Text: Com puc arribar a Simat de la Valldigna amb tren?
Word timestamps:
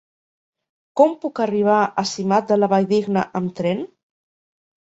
Com 1.01 1.11
puc 1.25 1.41
arribar 1.45 1.75
a 1.81 2.05
Simat 2.13 2.49
de 2.53 2.57
la 2.63 2.71
Valldigna 2.75 3.29
amb 3.41 3.55
tren? 3.61 3.85